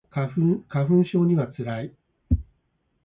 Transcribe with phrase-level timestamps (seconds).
[0.09, 0.65] 花粉
[1.05, 1.93] 症には辛い